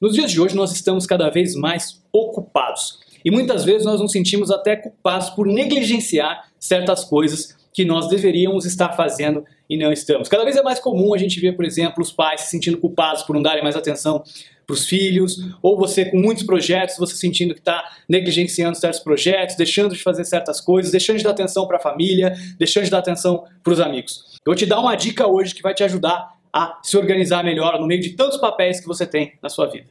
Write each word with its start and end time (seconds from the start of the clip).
Nos 0.00 0.14
dias 0.14 0.30
de 0.30 0.40
hoje, 0.40 0.56
nós 0.56 0.72
estamos 0.72 1.06
cada 1.06 1.30
vez 1.30 1.54
mais 1.54 2.02
ocupados. 2.12 2.98
E 3.24 3.30
muitas 3.30 3.64
vezes 3.64 3.86
nós 3.86 4.00
nos 4.00 4.12
sentimos 4.12 4.50
até 4.50 4.76
culpados 4.76 5.30
por 5.30 5.46
negligenciar 5.46 6.48
certas 6.58 7.04
coisas 7.04 7.56
que 7.72 7.84
nós 7.84 8.08
deveríamos 8.08 8.66
estar 8.66 8.92
fazendo 8.92 9.44
e 9.68 9.76
não 9.76 9.92
estamos. 9.92 10.28
Cada 10.28 10.44
vez 10.44 10.56
é 10.56 10.62
mais 10.62 10.78
comum 10.78 11.14
a 11.14 11.18
gente 11.18 11.40
ver, 11.40 11.56
por 11.56 11.64
exemplo, 11.64 12.02
os 12.02 12.12
pais 12.12 12.42
se 12.42 12.50
sentindo 12.50 12.76
culpados 12.76 13.22
por 13.22 13.34
não 13.34 13.42
darem 13.42 13.62
mais 13.62 13.76
atenção 13.76 14.22
para 14.66 14.74
os 14.74 14.86
filhos, 14.86 15.38
ou 15.62 15.76
você 15.76 16.04
com 16.04 16.18
muitos 16.18 16.44
projetos, 16.44 16.96
você 16.96 17.14
sentindo 17.16 17.54
que 17.54 17.60
está 17.60 17.84
negligenciando 18.08 18.76
certos 18.76 19.00
projetos, 19.00 19.56
deixando 19.56 19.94
de 19.94 20.02
fazer 20.02 20.24
certas 20.24 20.60
coisas, 20.60 20.90
deixando 20.90 21.18
de 21.18 21.24
dar 21.24 21.30
atenção 21.30 21.66
para 21.66 21.76
a 21.76 21.80
família, 21.80 22.34
deixando 22.58 22.84
de 22.84 22.90
dar 22.90 22.98
atenção 22.98 23.44
para 23.62 23.72
os 23.72 23.80
amigos. 23.80 24.34
Eu 24.44 24.52
vou 24.52 24.54
te 24.54 24.66
dar 24.66 24.80
uma 24.80 24.94
dica 24.94 25.26
hoje 25.26 25.54
que 25.54 25.62
vai 25.62 25.74
te 25.74 25.82
ajudar 25.82 26.33
a 26.54 26.78
se 26.84 26.96
organizar 26.96 27.42
melhor 27.42 27.80
no 27.80 27.86
meio 27.88 28.00
de 28.00 28.10
tantos 28.10 28.38
papéis 28.38 28.78
que 28.78 28.86
você 28.86 29.04
tem 29.04 29.32
na 29.42 29.48
sua 29.48 29.66
vida. 29.66 29.88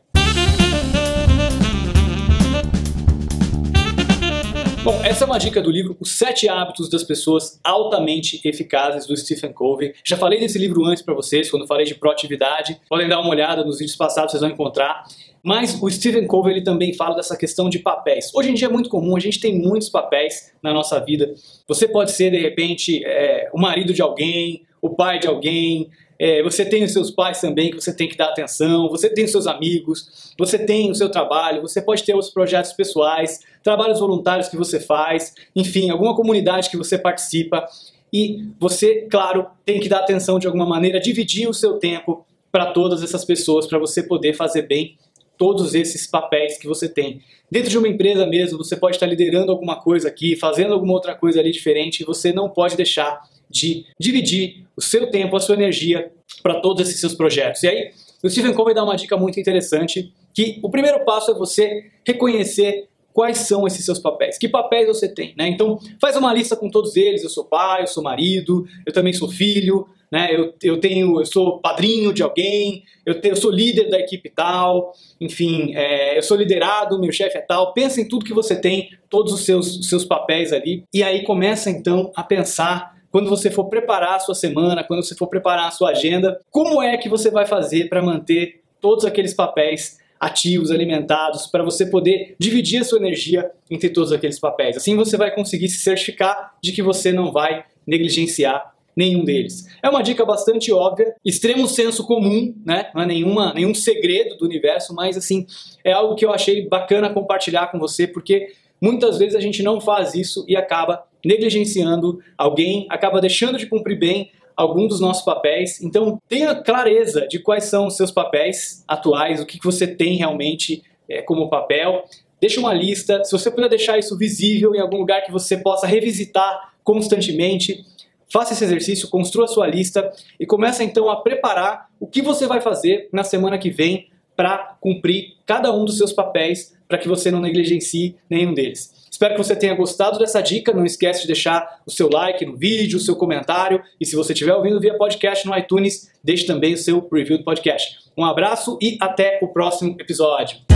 Bom, 4.81 5.01
essa 5.03 5.25
é 5.25 5.27
uma 5.27 5.37
dica 5.37 5.61
do 5.61 5.69
livro 5.69 5.97
Os 5.99 6.11
Sete 6.11 6.47
Hábitos 6.47 6.89
das 6.89 7.03
Pessoas 7.03 7.59
Altamente 7.63 8.39
Eficazes, 8.45 9.05
do 9.05 9.15
Stephen 9.15 9.51
Covey. 9.51 9.93
Já 10.05 10.15
falei 10.15 10.39
desse 10.39 10.57
livro 10.57 10.85
antes 10.85 11.03
para 11.03 11.13
vocês, 11.13 11.51
quando 11.51 11.67
falei 11.67 11.85
de 11.85 11.95
proatividade. 11.95 12.79
Podem 12.89 13.09
dar 13.09 13.19
uma 13.19 13.29
olhada 13.29 13.63
nos 13.65 13.79
vídeos 13.79 13.97
passados, 13.97 14.31
vocês 14.31 14.41
vão 14.41 14.49
encontrar. 14.49 15.05
Mas 15.41 15.81
o 15.81 15.89
Stephen 15.89 16.27
Covey 16.27 16.53
ele 16.53 16.63
também 16.63 16.93
fala 16.93 17.15
dessa 17.15 17.35
questão 17.35 17.69
de 17.69 17.79
papéis. 17.79 18.31
Hoje 18.33 18.51
em 18.51 18.53
dia 18.53 18.67
é 18.67 18.71
muito 18.71 18.89
comum, 18.89 19.17
a 19.17 19.19
gente 19.19 19.39
tem 19.39 19.57
muitos 19.57 19.89
papéis 19.89 20.53
na 20.61 20.73
nossa 20.73 20.97
vida. 20.99 21.33
Você 21.67 21.87
pode 21.87 22.11
ser, 22.11 22.31
de 22.31 22.39
repente, 22.39 23.03
é, 23.05 23.49
o 23.53 23.59
marido 23.59 23.93
de 23.93 24.01
alguém, 24.01 24.65
o 24.81 24.89
pai 24.89 25.19
de 25.19 25.27
alguém, 25.27 25.89
é, 26.25 26.41
você 26.41 26.63
tem 26.63 26.85
os 26.85 26.93
seus 26.93 27.11
pais 27.11 27.41
também 27.41 27.69
que 27.69 27.75
você 27.75 27.93
tem 27.93 28.07
que 28.07 28.15
dar 28.15 28.29
atenção, 28.29 28.87
você 28.87 29.09
tem 29.09 29.25
os 29.25 29.31
seus 29.31 29.45
amigos, 29.45 30.33
você 30.39 30.57
tem 30.57 30.89
o 30.89 30.95
seu 30.95 31.11
trabalho, 31.11 31.61
você 31.61 31.81
pode 31.81 32.01
ter 32.01 32.15
os 32.15 32.29
projetos 32.29 32.71
pessoais, 32.71 33.41
trabalhos 33.61 33.99
voluntários 33.99 34.47
que 34.47 34.55
você 34.55 34.79
faz, 34.79 35.33
enfim, 35.53 35.89
alguma 35.89 36.15
comunidade 36.15 36.69
que 36.69 36.77
você 36.77 36.97
participa. 36.97 37.65
E 38.13 38.47
você, 38.57 39.05
claro, 39.11 39.47
tem 39.65 39.81
que 39.81 39.89
dar 39.89 39.99
atenção 39.99 40.39
de 40.39 40.47
alguma 40.47 40.65
maneira, 40.65 40.97
dividir 40.97 41.49
o 41.49 41.53
seu 41.53 41.73
tempo 41.73 42.25
para 42.49 42.67
todas 42.67 43.03
essas 43.03 43.25
pessoas, 43.25 43.67
para 43.67 43.77
você 43.77 44.01
poder 44.01 44.33
fazer 44.33 44.61
bem 44.61 44.95
todos 45.37 45.75
esses 45.75 46.07
papéis 46.07 46.57
que 46.57 46.67
você 46.67 46.87
tem. 46.87 47.19
Dentro 47.51 47.69
de 47.69 47.77
uma 47.77 47.89
empresa 47.89 48.25
mesmo, 48.25 48.59
você 48.59 48.77
pode 48.77 48.95
estar 48.95 49.07
liderando 49.07 49.51
alguma 49.51 49.81
coisa 49.81 50.07
aqui, 50.07 50.37
fazendo 50.37 50.73
alguma 50.73 50.93
outra 50.93 51.15
coisa 51.15 51.41
ali 51.41 51.51
diferente, 51.51 51.99
e 51.99 52.05
você 52.05 52.31
não 52.31 52.47
pode 52.47 52.77
deixar 52.77 53.21
de 53.53 53.85
dividir 53.99 54.65
o 54.75 54.81
seu 54.81 55.09
tempo, 55.11 55.37
a 55.37 55.39
sua 55.39 55.55
energia 55.55 56.11
para 56.41 56.59
todos 56.59 56.87
esses 56.87 56.99
seus 56.99 57.13
projetos. 57.13 57.61
E 57.61 57.67
aí, 57.67 57.91
o 58.23 58.29
Stephen 58.29 58.53
Covey 58.53 58.73
dá 58.73 58.83
uma 58.83 58.95
dica 58.95 59.15
muito 59.15 59.39
interessante, 59.39 60.11
que 60.33 60.59
o 60.63 60.69
primeiro 60.69 61.05
passo 61.05 61.31
é 61.31 61.33
você 61.35 61.91
reconhecer 62.05 62.87
quais 63.13 63.37
são 63.39 63.67
esses 63.67 63.85
seus 63.85 63.99
papéis, 63.99 64.39
que 64.39 64.49
papéis 64.49 64.87
você 64.87 65.07
tem, 65.07 65.35
né? 65.37 65.47
Então, 65.47 65.77
faz 66.01 66.17
uma 66.17 66.33
lista 66.33 66.55
com 66.55 66.69
todos 66.69 66.95
eles, 66.95 67.23
eu 67.23 67.29
sou 67.29 67.45
pai, 67.45 67.83
eu 67.83 67.87
sou 67.87 68.01
marido, 68.01 68.65
eu 68.87 68.91
também 68.91 69.13
sou 69.13 69.29
filho, 69.29 69.87
né? 70.11 70.29
Eu, 70.31 70.53
eu 70.63 70.79
tenho, 70.79 71.19
eu 71.19 71.25
sou 71.25 71.59
padrinho 71.59 72.11
de 72.11 72.23
alguém, 72.23 72.83
eu, 73.05 73.21
tenho, 73.21 73.33
eu 73.33 73.35
sou 73.35 73.51
líder 73.51 73.89
da 73.89 73.99
equipe 73.99 74.29
tal, 74.29 74.93
enfim, 75.21 75.75
é, 75.75 76.17
eu 76.17 76.23
sou 76.23 76.35
liderado, 76.35 76.99
meu 76.99 77.11
chefe 77.11 77.37
é 77.37 77.41
tal. 77.41 77.71
Pensa 77.73 78.01
em 78.01 78.07
tudo 78.07 78.25
que 78.25 78.33
você 78.33 78.55
tem, 78.55 78.89
todos 79.09 79.31
os 79.31 79.45
seus, 79.45 79.77
os 79.77 79.89
seus 79.89 80.03
papéis 80.03 80.51
ali, 80.51 80.83
e 80.91 81.03
aí 81.03 81.23
começa 81.23 81.69
então 81.69 82.11
a 82.15 82.23
pensar 82.23 82.93
quando 83.13 83.29
você 83.29 83.51
for 83.51 83.65
preparar 83.65 84.15
a 84.15 84.19
sua 84.19 84.33
semana, 84.33 84.83
quando 84.83 85.03
você 85.03 85.13
for 85.13 85.27
preparar 85.27 85.67
a 85.67 85.71
sua 85.71 85.91
agenda, 85.91 86.41
como 86.49 86.81
é 86.81 86.97
que 86.97 87.07
você 87.07 87.29
vai 87.29 87.45
fazer 87.45 87.87
para 87.87 88.01
manter 88.01 88.63
todos 88.81 89.05
aqueles 89.05 89.35
papéis 89.35 89.99
ativos, 90.19 90.71
alimentados, 90.71 91.45
para 91.45 91.61
você 91.63 91.85
poder 91.85 92.35
dividir 92.39 92.81
a 92.81 92.83
sua 92.83 92.97
energia 92.97 93.51
entre 93.69 93.89
todos 93.89 94.11
aqueles 94.11 94.39
papéis. 94.39 94.77
Assim 94.77 94.95
você 94.95 95.15
vai 95.15 95.29
conseguir 95.29 95.69
se 95.69 95.77
certificar 95.77 96.55
de 96.59 96.71
que 96.71 96.81
você 96.81 97.11
não 97.11 97.31
vai 97.31 97.63
negligenciar 97.85 98.73
nenhum 98.95 99.23
deles. 99.23 99.67
É 99.83 99.89
uma 99.89 100.01
dica 100.01 100.25
bastante 100.25 100.73
óbvia, 100.73 101.13
extremo 101.23 101.67
senso 101.67 102.07
comum, 102.07 102.55
né? 102.65 102.89
Não 102.95 103.03
é 103.03 103.05
nenhuma, 103.05 103.53
nenhum 103.53 103.75
segredo 103.75 104.37
do 104.37 104.45
universo, 104.45 104.91
mas 104.95 105.15
assim, 105.15 105.45
é 105.83 105.91
algo 105.91 106.15
que 106.15 106.25
eu 106.25 106.33
achei 106.33 106.67
bacana 106.67 107.13
compartilhar 107.13 107.67
com 107.67 107.77
você, 107.77 108.07
porque 108.07 108.53
muitas 108.81 109.19
vezes 109.19 109.35
a 109.35 109.39
gente 109.39 109.61
não 109.61 109.79
faz 109.79 110.15
isso 110.15 110.43
e 110.47 110.55
acaba 110.55 111.03
negligenciando 111.23 112.19
alguém, 112.37 112.85
acaba 112.89 113.21
deixando 113.21 113.57
de 113.57 113.67
cumprir 113.67 113.97
bem 113.97 114.31
algum 114.55 114.87
dos 114.87 114.99
nossos 114.99 115.23
papéis. 115.23 115.81
Então, 115.81 116.21
tenha 116.27 116.55
clareza 116.55 117.27
de 117.27 117.39
quais 117.39 117.65
são 117.65 117.87
os 117.87 117.97
seus 117.97 118.11
papéis 118.11 118.83
atuais, 118.87 119.41
o 119.41 119.45
que 119.45 119.59
você 119.63 119.87
tem 119.87 120.15
realmente 120.15 120.83
é, 121.09 121.21
como 121.21 121.49
papel. 121.49 122.05
Deixe 122.39 122.59
uma 122.59 122.73
lista. 122.73 123.23
Se 123.23 123.31
você 123.31 123.49
puder 123.49 123.69
deixar 123.69 123.97
isso 123.97 124.17
visível 124.17 124.75
em 124.75 124.79
algum 124.79 124.97
lugar 124.97 125.23
que 125.23 125.31
você 125.31 125.57
possa 125.57 125.87
revisitar 125.87 126.73
constantemente, 126.83 127.85
faça 128.31 128.53
esse 128.53 128.63
exercício, 128.63 129.09
construa 129.09 129.47
sua 129.47 129.67
lista 129.67 130.11
e 130.39 130.45
comece 130.45 130.83
então 130.83 131.09
a 131.09 131.21
preparar 131.21 131.89
o 131.99 132.07
que 132.07 132.21
você 132.21 132.45
vai 132.45 132.59
fazer 132.61 133.07
na 133.11 133.23
semana 133.23 133.57
que 133.57 133.69
vem 133.69 134.07
para 134.35 134.77
cumprir 134.79 135.35
cada 135.45 135.73
um 135.73 135.85
dos 135.85 135.97
seus 135.97 136.13
papéis, 136.13 136.75
para 136.87 136.97
que 136.97 137.07
você 137.07 137.31
não 137.31 137.39
negligencie 137.39 138.15
nenhum 138.29 138.53
deles. 138.53 138.93
Espero 139.09 139.35
que 139.35 139.43
você 139.43 139.55
tenha 139.55 139.75
gostado 139.75 140.17
dessa 140.17 140.41
dica. 140.41 140.73
Não 140.73 140.85
esquece 140.85 141.21
de 141.21 141.27
deixar 141.27 141.81
o 141.85 141.91
seu 141.91 142.09
like 142.09 142.43
no 142.45 142.57
vídeo, 142.57 142.97
o 142.97 143.01
seu 143.01 143.15
comentário. 143.15 143.81
E 144.01 144.05
se 144.05 144.15
você 144.15 144.33
estiver 144.33 144.55
ouvindo 144.55 144.79
via 144.79 144.97
podcast 144.97 145.47
no 145.47 145.55
iTunes, 145.55 146.11
deixe 146.23 146.47
também 146.47 146.73
o 146.73 146.77
seu 146.77 147.07
review 147.11 147.37
do 147.37 147.43
podcast. 147.43 147.99
Um 148.17 148.25
abraço 148.25 148.77
e 148.81 148.97
até 148.99 149.39
o 149.41 149.47
próximo 149.47 149.95
episódio. 149.99 150.72